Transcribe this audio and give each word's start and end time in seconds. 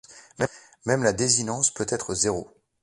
Même 0.87 1.03
la 1.03 1.13
désinence 1.13 1.69
peut 1.71 1.85
être 1.87 2.15
zéro. 2.15 2.49